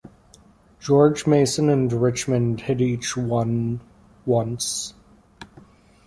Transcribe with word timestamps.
George 0.79 1.27
Mason 1.27 1.69
and 1.69 1.93
Richmond 1.93 2.61
had 2.61 2.81
each 2.81 3.15
won 3.15 3.81
once. 4.25 4.95